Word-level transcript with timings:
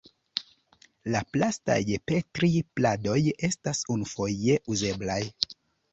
La 1.15 1.19
plastaj 1.35 1.77
Petri-pladoj 2.11 3.19
estas 3.49 3.83
unufoje 3.97 4.57
uzeblaj. 4.77 5.21